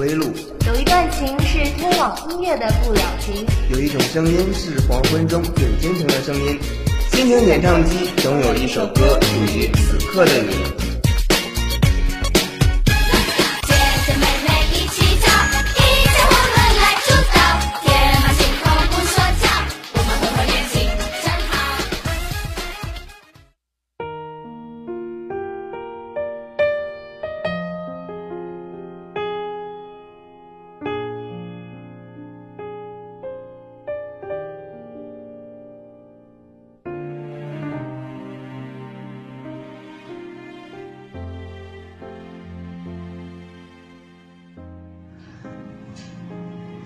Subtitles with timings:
[0.00, 0.24] 音乐的不归路，
[0.66, 6.58] 有一段情是通往音乐的不了情，有一种声音是黄昏中最真诚的声音。
[7.12, 10.79] 心情演唱机总有一首歌属于此刻的你。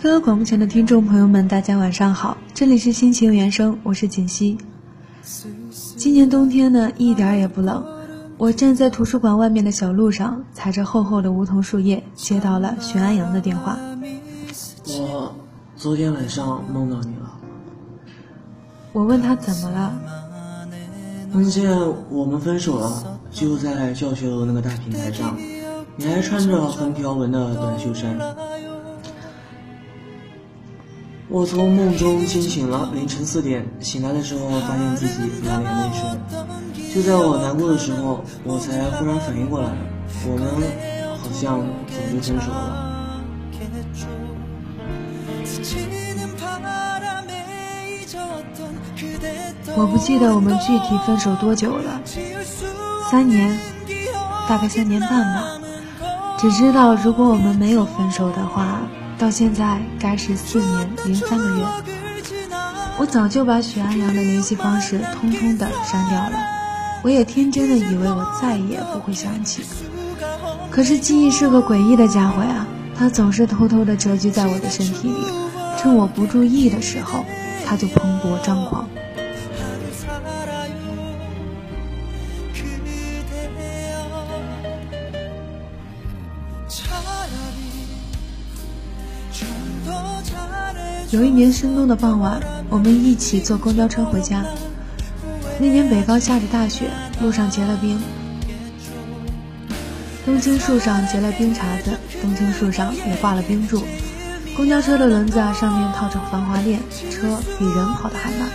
[0.05, 4.59] 各位广播前的听众朋友们，大家晚上好，这里是心情原声，我是锦溪。
[5.96, 7.83] 今年冬天呢，一点也不冷。
[8.37, 13.79] 我站在图书馆外面的小路上，踩着厚厚的梧桐树叶，接到了徐安阳的电话。
[14.88, 15.35] 我
[15.74, 17.33] 昨天晚上梦到你了。
[18.93, 19.99] 我问他怎么了，
[21.33, 21.74] 梦见
[22.11, 25.35] 我们分手了，就在教学楼那个大平台上，
[25.96, 28.18] 你还穿着横条纹的短袖衫。
[31.35, 36.95] 我从梦中惊醒了，凌晨四点醒来的时候，发现自己满脸泪水。
[36.95, 39.68] 就在我难过的时候，我才忽然反应过来，
[40.29, 40.46] 我们
[41.18, 43.21] 好像早就分手了。
[49.77, 52.01] 我不记得我们具体分手多久了，
[53.10, 53.59] 三年，
[54.49, 55.59] 大概三年半吧。
[56.38, 58.79] 只知道如果我们没有分手的话。
[59.18, 61.65] 到现在该是四年零三个月，
[62.98, 66.33] 我早就把许安阳的联系方式通通的删掉了。
[67.03, 69.62] 我也天真的以为我再也不会想起，
[70.71, 72.66] 可是记忆是个诡异的家伙呀，
[72.97, 75.25] 它总是偷偷的蛰居在我的身体里，
[75.78, 77.25] 趁我不注意的时候，
[77.66, 78.89] 它就蓬勃张狂。
[91.15, 94.45] 有一年深冬的傍晚，我们一起坐公交车回家。
[95.61, 96.91] 那年北方下着大雪，
[97.23, 98.01] 路上结了冰。
[100.27, 103.85] 冬青树上结了冰碴子，冬青树上也挂了冰柱。
[104.57, 106.81] 公交车的轮子啊，上面套着防滑链，
[107.13, 108.49] 车比人跑得还慢。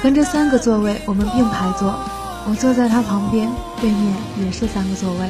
[0.00, 1.98] 横着三个座位，我们并排坐，
[2.48, 3.50] 我坐在他旁边，
[3.80, 5.26] 对面也是三个座位。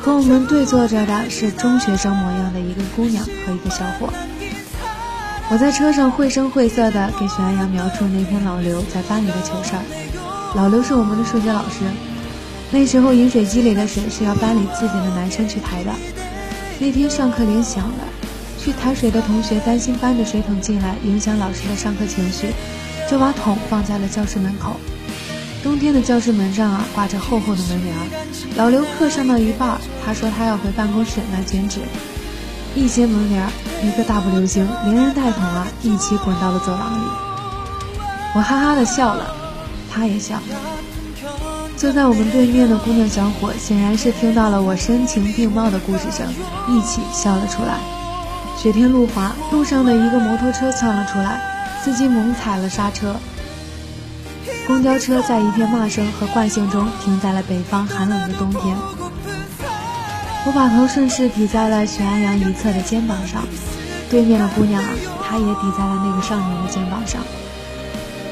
[0.00, 4.12] 和我们对坐着的是中学生模样的一个姑娘和一个小伙。
[5.50, 9.82] 我在车上绘声绘色地给许安阳描述那天老刘在班里的糗事儿。
[10.54, 11.84] 老刘是我们的数学老师，
[12.70, 15.90] 那时候饮水机里的水是要班里自己的男生去抬的。
[16.78, 18.04] 那天上课铃响了，
[18.58, 22.48] 去抬水的同学担心搬着水桶进来影响老师的上课情绪，
[23.10, 24.76] 就把桶放在了教室门口。
[25.62, 27.96] 冬天的教室门上啊挂着厚厚的门帘。
[28.56, 31.80] 老刘课上到一半，他说他要回办公室拿卷纸。
[32.74, 33.48] 一掀门帘，
[33.82, 37.02] 一个大步流星，连人带桶啊一起滚到了走廊里。
[38.34, 39.34] 我哈哈的笑了，
[39.90, 40.38] 他也笑。
[41.76, 46.26] 坐在我们对面的姑娘小伙显然是听到了我声情并茂的故事声，
[46.68, 47.78] 一起笑了出来。
[48.56, 51.40] 雪天路滑，路上的一个摩托车窜了出来，
[51.82, 53.16] 司机猛踩了刹车。
[54.66, 58.76] 公交车在一片骂声和惯性中停在了北方寒冷的冬天。
[60.46, 63.46] 我把头顺势抵在了许安阳一侧的肩膀上，
[64.08, 64.88] 对面的姑娘啊，
[65.22, 67.20] 她也抵在了那个少年的肩膀上。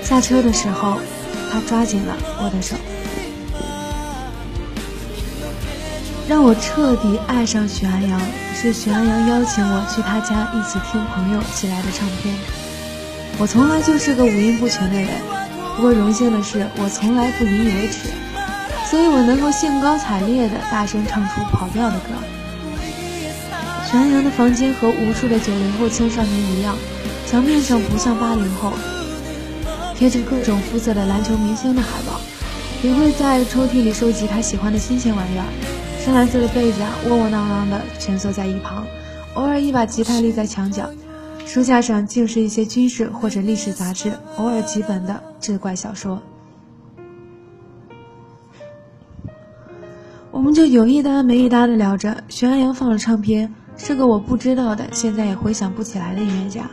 [0.02, 0.98] 下车的时候，
[1.52, 2.76] 她抓紧了我的手。
[6.28, 8.20] 让我彻底爱上许安阳，
[8.54, 12.34] 是许安阳邀请我去他家一起听朋友寄来的唱片。
[13.38, 15.08] 我从来就是个五音不全的人，
[15.76, 18.08] 不过荣幸的是，我从来不引以为耻。
[18.96, 22.14] 所以我能够兴高采烈地大声唱出跑调的歌。
[23.86, 26.74] 全阳的房间和无数的九零后青少年一样，
[27.26, 28.72] 墙面上不像八零后，
[29.94, 32.18] 贴着各种肤色的篮球明星的海报，
[32.82, 35.44] 也会在抽屉里收集他喜欢的新鲜玩意儿。
[36.02, 38.86] 深蓝色的被子啊，窝窝囊囊地蜷缩在一旁，
[39.34, 40.88] 偶尔一把吉他立在墙角，
[41.44, 46.18] 书架上竟是一些军事或者历史杂志，偶尔几本的志怪小说。
[50.46, 56.70] 我们就有一搭没一搭的聊着，徐安阳放了唱片，是个我不知道的，现在也回想不起来的音乐家，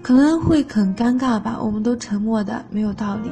[0.00, 1.58] 可能会很尴尬吧。
[1.60, 3.30] 我们都沉默的没有道理，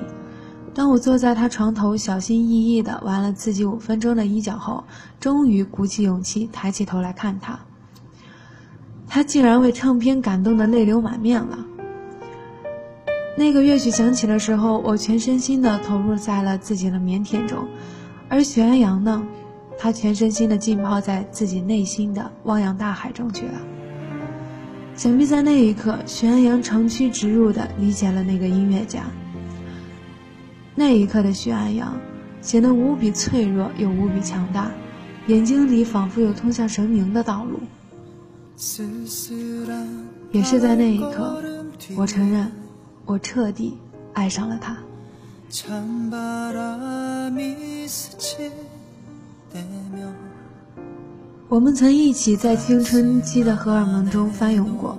[0.75, 4.83] 当我坐在他床头，小心翼翼的玩了自己五分钟的衣角后，
[5.21, 7.57] 终于鼓起勇气抬起头来看他。
[9.07, 11.57] 他竟然为唱片感动的泪流满面了。
[13.39, 17.65] 那个乐曲响起的时候，我全身心的投入在了自己的腼腆中，
[18.29, 19.27] 而徐安阳呢，
[19.79, 23.53] 他全身心地浸泡在自己内心的汪洋大海中去了。
[24.97, 29.03] 想必在那一刻，徐安阳长驱直入地理解了那个音乐家。
[30.75, 31.97] 那一刻的徐安阳，
[32.41, 34.71] 显得无比脆弱又无比强大，
[35.27, 37.61] 眼睛里仿佛有通向神明的道路。
[40.33, 41.43] 也是在那一刻，
[41.95, 42.51] 我承认，
[43.05, 43.77] 我彻底
[44.15, 44.77] 爱上了他。
[51.49, 54.99] 我们曾一起在青春期的荷尔蒙中翻涌过。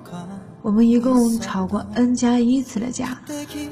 [0.62, 3.22] 我们一共吵过 n 加一次的架，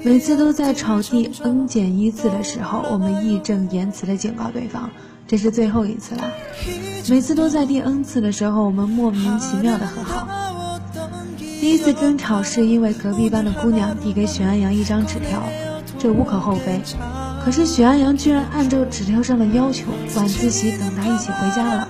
[0.03, 4.89] 每次都在吵第 n 减一次的时候，我们义正言辞的警告对方，
[5.27, 6.31] 这是最后一次了。
[7.09, 10.27] 每次都在第 n 次的时候，我们莫名其妙的和好。
[11.59, 15.41] 第一次争吵是因为隔壁班的姑娘递给许安阳一张纸条，
[16.05, 16.79] 这无可厚非。
[17.43, 19.85] 可是许安阳居然按照纸条上的要求，
[20.15, 21.87] 晚自习等他一起回家了。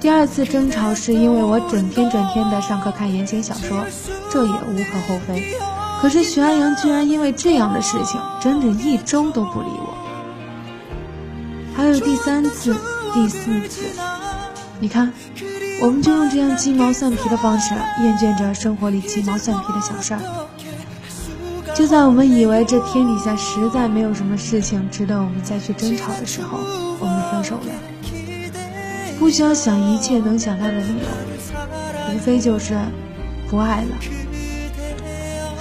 [0.00, 3.84] 第二次争吵是因为我整天整天的上课看言情小说，
[4.32, 5.54] 这也无可厚非。
[6.00, 9.94] 可是许安阳居然因为这样的事情，整整一周都不理我。
[11.76, 12.74] 还有第三次、
[13.12, 13.82] 第四次，
[14.80, 15.12] 你看，
[15.82, 20.20] 我们就用这样鸡毛蒜皮的方式，厌倦着生活里鸡毛蒜皮的小事儿。
[21.78, 26.58] 就在我们以为这天底下实在没有什么事情值得我们再去争吵的时候，
[26.98, 27.72] 我们分手了。
[29.16, 32.76] 不需要想一切能想到的理由，无非就是
[33.48, 33.88] 不爱了。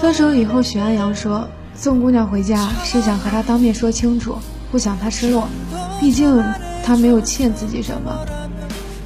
[0.01, 4.39] 分手以后，许安阳说送姑娘回家是想和她当面说清楚，
[4.71, 5.47] 不想她失落，
[5.99, 6.43] 毕竟
[6.83, 8.11] 她没有欠自己什么。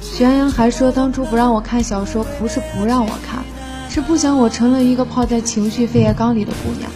[0.00, 3.44] 许安阳还说当初不让我看小说，不是不让我看，
[3.90, 6.90] 是不想我成了一个泡在情绪废液缸里的姑娘。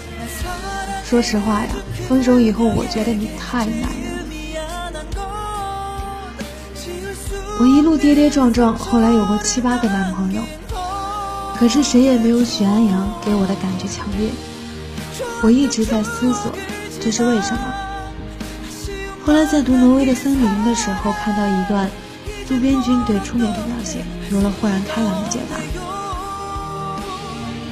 [1.08, 1.68] 说实话呀，
[2.08, 4.26] 分手以后，我觉得你太难人。
[7.60, 10.42] 我一路跌跌撞撞，后来有过七八个男朋友，
[11.56, 14.30] 可是谁也没有许安阳给我的感觉强烈。
[15.42, 16.50] 我一直在思索，
[17.00, 17.60] 这是为什么？
[19.24, 21.88] 后来在读《挪威的森林》的时候，看到一段
[22.48, 25.56] 渡边君对出美的描写，有了豁然开朗的解答。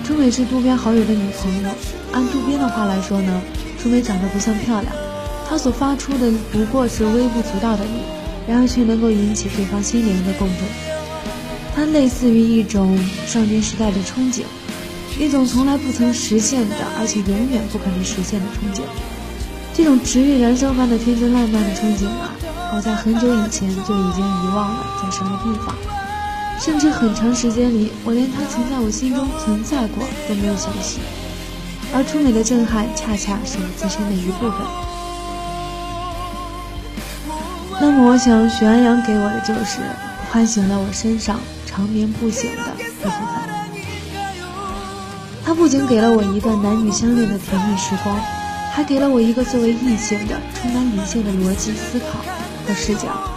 [0.04, 1.70] 春美是渡边好友的女朋友，
[2.12, 3.40] 按渡边的话来说呢，
[3.80, 4.92] 春美长得不算漂亮，
[5.48, 7.90] 她所发出的不过是微不足道的力。
[8.46, 10.58] 然而却能够引起对方心灵的共振，
[11.74, 12.94] 它类似于一种
[13.26, 14.42] 少年时代的憧憬，
[15.18, 18.82] 一种从来不曾实现的，而且永远不可能实现的憧憬。
[19.72, 22.36] 这种直欲燃烧般的天真烂漫的憧憬啊，
[22.76, 25.74] 我在很久以前就已经遗忘了在什么地方，
[26.64, 30.98] 甚至很长时间里，我连他曾在我心中存在过都没有想起。
[31.92, 34.58] 而初美的震撼，恰恰是我自身的一部分。
[37.78, 39.80] 那么，我想许安阳给我的就是
[40.32, 43.20] 唤醒了我身上长眠不醒的一部分。
[45.44, 48.18] 他不仅给了我一段男女相恋的甜蜜时光，
[48.72, 52.24] 还给了我一个作为异性的充满理性的逻辑思考
[52.66, 53.33] 和视角。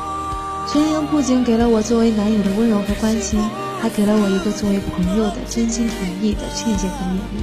[0.70, 3.40] 陈莹不仅给了我作为男友的温柔和关心，
[3.82, 7.42] 还给了我一个作为朋友的真心诚意的劝解和勉励。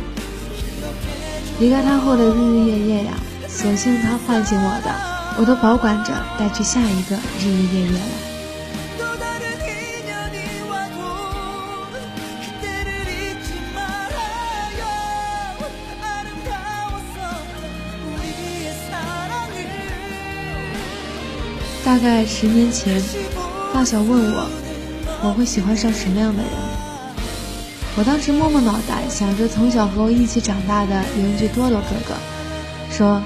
[1.58, 3.12] 离开他后的日日夜夜呀，
[3.48, 4.94] 索性他唤醒我的。
[5.36, 8.33] 我都保管着，带去下一个日日夜夜了。
[21.94, 23.00] 大概十年前，
[23.72, 24.50] 发小问我，
[25.22, 26.50] 我会喜欢上什么样的人？
[27.96, 32.14] 我当时摸摸脑袋，想着从小和我一起长大的邻居多多哥哥，
[32.90, 33.22] 说。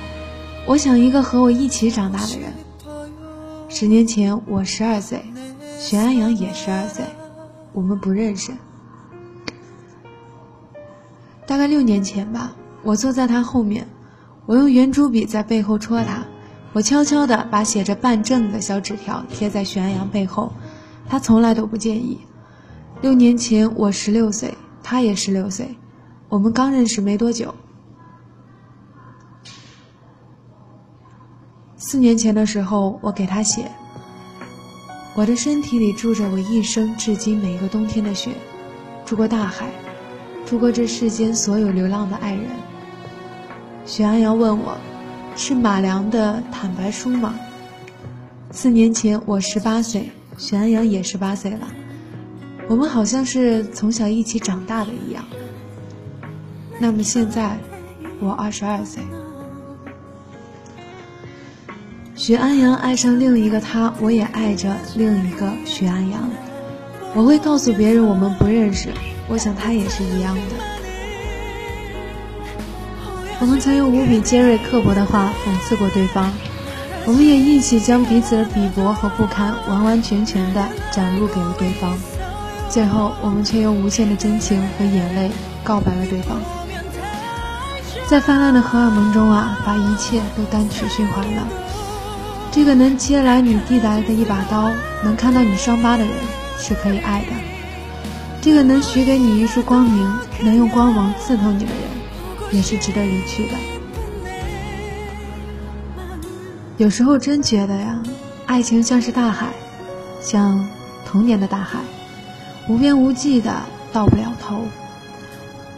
[0.66, 2.52] 我想一个和我一起长大的人。
[3.70, 5.24] 十年前我十二岁，
[5.80, 7.06] 许安阳也十二岁，
[7.72, 8.52] 我们不认识。
[11.46, 13.88] 大概六年前吧，我坐在他后面，
[14.44, 16.26] 我用圆珠笔在背后戳他，
[16.74, 20.52] 我悄悄地把写着“办证”的小纸条贴在许安阳背后，
[21.08, 22.18] 他从来都不介意。
[23.00, 25.76] 六年前我十六岁，他也十六岁，
[26.28, 27.54] 我们刚认识没多久。
[31.76, 33.70] 四年前的时候，我给他写
[35.16, 38.32] ：“我的身体里住着我一生至今每一个冬天的雪，
[39.06, 39.70] 住过大海，
[40.44, 42.44] 住过这世间所有流浪的爱人。”
[43.86, 44.76] 许安阳问我
[45.38, 47.32] ：“是马良的坦白书吗？
[48.50, 51.68] 四年前我十八岁，许安阳也十八岁了，
[52.66, 55.24] 我们好像是从小一起长大的一样。
[56.80, 57.56] 那么现在，
[58.18, 59.00] 我二十二岁。
[62.16, 66.28] 许安阳爱上另一个他，我也爱着另一个许安阳。
[67.14, 68.88] 我会告诉别人我们不认识，
[69.28, 70.77] 我想他也是一样的。
[73.40, 76.32] 我们曾用无比尖锐刻薄的话讽刺过对方，
[77.06, 81.96] 我们也一起将彼此的鄙薄和不堪完完全全的展露给了对方。
[82.68, 85.30] 最后，我们却用无限的真情和眼泪
[85.62, 86.36] 告白了对方。
[88.08, 91.46] 在泛滥的荷尔蒙中啊，把一切都单曲循环了。
[92.50, 94.72] 这个能接来你递来的一把刀，
[95.04, 96.12] 能看到你伤疤的人，
[96.58, 97.32] 是可以爱的；
[98.40, 101.97] 这个能许给你一束光明，能用光芒刺透你的人，
[102.52, 103.54] 也是值得离去的。
[106.76, 108.02] 有时候真觉得呀，
[108.46, 109.48] 爱情像是大海，
[110.20, 110.68] 像
[111.04, 111.80] 童年的大海，
[112.68, 113.52] 无边无际的
[113.92, 114.62] 到不了头，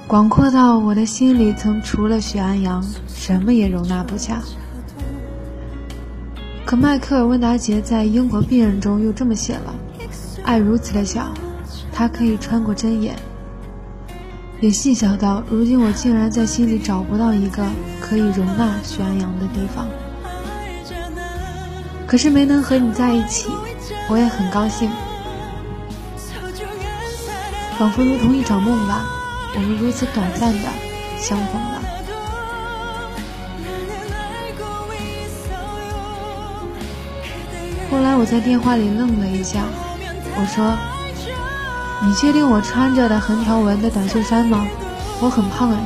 [0.06, 4.42] 广阔到我的心里曾除了许安阳，什么也容纳不下。
[6.66, 9.74] 可迈克尔·温达杰在《英国病人》中又这么写了
[10.44, 11.32] ：“爱如此的小，
[11.92, 13.16] 它可以穿过针眼。”
[14.60, 17.64] 也细想到如今，我竟然在心里找不到一个
[17.98, 19.88] 可以容纳徐安阳的地方。
[22.06, 23.48] 可是没能和你在一起，
[24.10, 24.90] 我也很高兴，
[27.78, 29.06] 仿佛如同一场梦吧，
[29.54, 30.68] 我们如此短暂的
[31.18, 31.80] 相逢了。
[37.90, 39.64] 后来我在电话里愣了一下，
[40.36, 40.76] 我说
[42.02, 44.66] ：“你确定我穿着的横条纹的短袖衫吗？
[45.20, 45.78] 我很胖哎。”